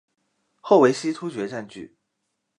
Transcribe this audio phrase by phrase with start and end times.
[0.61, 1.95] 后为西突厥占据。